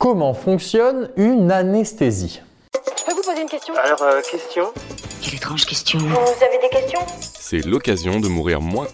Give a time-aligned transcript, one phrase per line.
[0.00, 2.40] Comment fonctionne une anesthésie
[2.72, 4.64] Je peux vous poser une question Alors, euh, question
[5.20, 5.98] Quelle étrange question.
[5.98, 8.86] Vous avez des questions C'est l'occasion de mourir moins.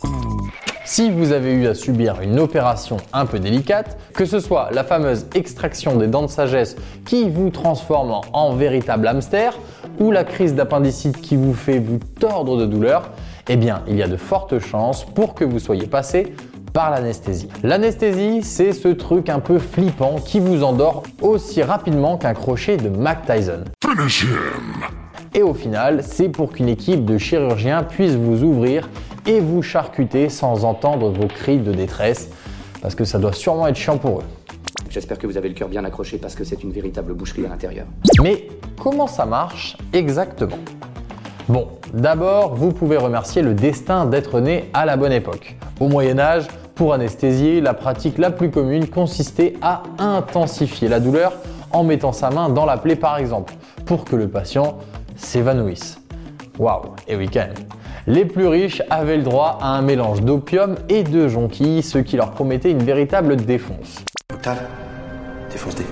[0.85, 4.83] Si vous avez eu à subir une opération un peu délicate, que ce soit la
[4.83, 6.75] fameuse extraction des dents de sagesse
[7.05, 9.57] qui vous transforme en véritable hamster,
[10.01, 13.13] ou la crise d'appendicite qui vous fait vous tordre de douleur,
[13.49, 16.35] eh bien, il y a de fortes chances pour que vous soyez passé
[16.77, 17.49] par l'anesthésie.
[17.63, 22.91] L'anesthésie, c'est ce truc un peu flippant qui vous endort aussi rapidement qu'un crochet de
[22.91, 23.65] Mac Tyson.
[25.33, 28.91] Et au final, c'est pour qu'une équipe de chirurgiens puisse vous ouvrir
[29.25, 32.29] et vous charcuter sans entendre vos cris de détresse,
[32.83, 34.25] parce que ça doit sûrement être chiant pour eux.
[34.91, 37.49] J'espère que vous avez le cœur bien accroché parce que c'est une véritable boucherie à
[37.49, 37.87] l'intérieur.
[38.23, 38.49] Mais
[38.79, 40.59] comment ça marche exactement?
[41.49, 45.57] Bon, d'abord, vous pouvez remercier le destin d'être né à la bonne époque.
[45.79, 51.33] Au Moyen Âge, pour anesthésier, la pratique la plus commune consistait à intensifier la douleur
[51.73, 53.55] en mettant sa main dans la plaie par exemple,
[53.87, 54.77] pour que le patient
[55.17, 55.99] s'évanouisse.
[56.59, 57.55] Waouh, et oui quand même.
[58.07, 62.17] Les plus riches avaient le droit à un mélange d'opium et de jonquilles, ce qui
[62.17, 64.05] leur promettait une véritable défonce.
[65.51, 65.87] Défonce-des.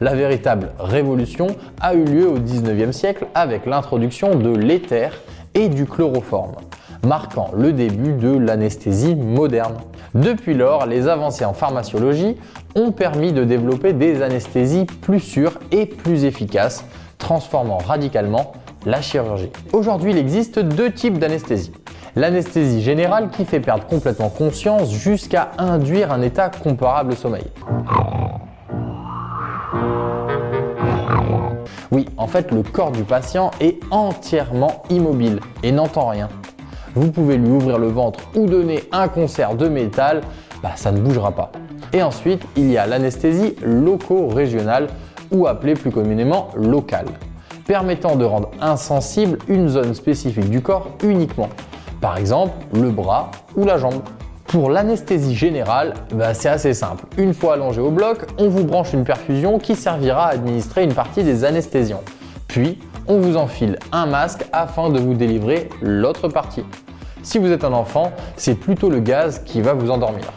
[0.00, 1.48] La véritable révolution
[1.80, 5.18] a eu lieu au 19e siècle avec l'introduction de l'éther
[5.54, 6.56] et du chloroforme,
[7.06, 9.76] marquant le début de l'anesthésie moderne.
[10.14, 12.36] Depuis lors, les avancées en pharmaciologie
[12.74, 16.84] ont permis de développer des anesthésies plus sûres et plus efficaces,
[17.18, 18.52] transformant radicalement
[18.86, 19.50] la chirurgie.
[19.72, 21.72] Aujourd'hui, il existe deux types d'anesthésie.
[22.16, 27.44] L'anesthésie générale qui fait perdre complètement conscience jusqu'à induire un état comparable au sommeil.
[31.92, 36.28] Oui, en fait, le corps du patient est entièrement immobile et n'entend rien.
[36.94, 40.22] Vous pouvez lui ouvrir le ventre ou donner un concert de métal,
[40.62, 41.52] bah, ça ne bougera pas.
[41.92, 44.88] Et ensuite, il y a l'anesthésie loco-régionale
[45.30, 47.06] ou appelée plus communément locale,
[47.66, 51.48] permettant de rendre insensible une zone spécifique du corps uniquement.
[52.00, 54.02] Par exemple, le bras ou la jambe.
[54.46, 57.04] Pour l'anesthésie générale, bah, c'est assez simple.
[57.18, 60.94] Une fois allongé au bloc, on vous branche une perfusion qui servira à administrer une
[60.94, 62.00] partie des anesthésiens.
[62.48, 62.80] Puis,
[63.10, 66.64] on vous enfile un masque afin de vous délivrer l'autre partie.
[67.24, 70.32] Si vous êtes un enfant, c'est plutôt le gaz qui va vous endormir.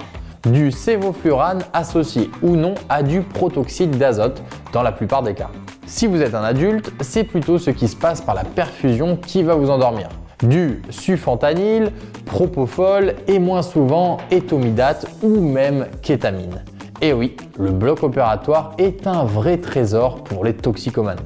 [0.49, 4.41] Du sévoflurane associé ou non à du protoxyde d'azote
[4.73, 5.51] dans la plupart des cas.
[5.85, 9.43] Si vous êtes un adulte, c'est plutôt ce qui se passe par la perfusion qui
[9.43, 10.09] va vous endormir
[10.41, 11.91] du sufentanil,
[12.25, 16.65] propofol et moins souvent étomidate ou même kétamine.
[17.01, 21.21] Et oui, le bloc opératoire est un vrai trésor pour les toxicomanes.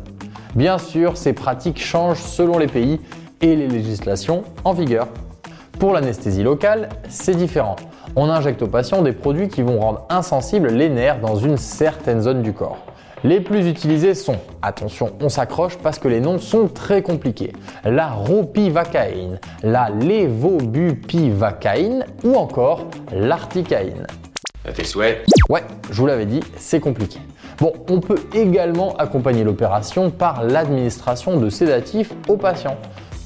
[0.56, 3.02] Bien sûr, ces pratiques changent selon les pays
[3.42, 5.08] et les législations en vigueur.
[5.80, 7.76] Pour l'anesthésie locale, c'est différent.
[8.16, 12.22] On injecte aux patients des produits qui vont rendre insensibles les nerfs dans une certaine
[12.22, 12.80] zone du corps.
[13.24, 17.52] Les plus utilisés sont, attention, on s'accroche parce que les noms sont très compliqués,
[17.84, 24.06] la ropivacaïne, la lévobupivacaïne ou encore l'articaïne.
[24.76, 25.26] Tes souhaits.
[25.50, 27.20] Ouais, je vous l'avais dit, c'est compliqué.
[27.60, 32.78] Bon, on peut également accompagner l'opération par l'administration de sédatifs aux patients,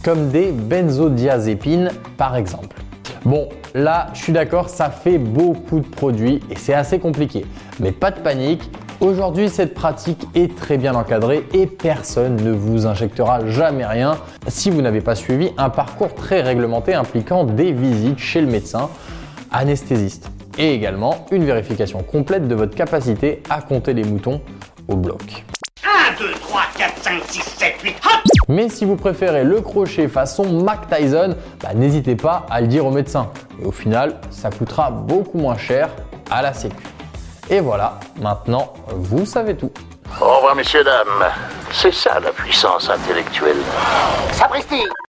[0.03, 2.77] comme des benzodiazépines par exemple.
[3.25, 7.45] Bon, là, je suis d'accord, ça fait beaucoup de produits et c'est assez compliqué.
[7.79, 8.69] Mais pas de panique,
[9.01, 14.15] Aujourd'hui, cette pratique est très bien encadrée et personne ne vous injectera jamais rien
[14.47, 18.91] si vous n'avez pas suivi un parcours très réglementé impliquant des visites chez le médecin
[19.51, 20.29] anesthésiste
[20.61, 24.41] et également une vérification complète de votre capacité à compter les moutons
[24.87, 25.43] au bloc.
[25.83, 30.07] 1, 2, 3, 4, 5, 6, 7, 8, hop Mais si vous préférez le crochet
[30.07, 33.31] façon Mac Tyson, bah, n'hésitez pas à le dire au médecin.
[33.59, 35.89] Et au final, ça coûtera beaucoup moins cher
[36.29, 36.83] à la sécu.
[37.49, 39.71] Et voilà, maintenant, vous savez tout.
[40.21, 41.27] Au revoir, messieurs, dames.
[41.71, 43.57] C'est ça la puissance intellectuelle.
[44.33, 44.83] Sapristi